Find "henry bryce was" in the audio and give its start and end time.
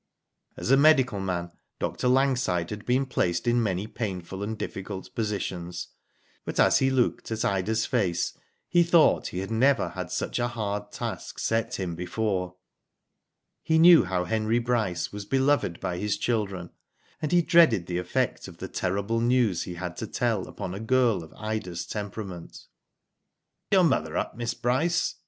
14.23-15.25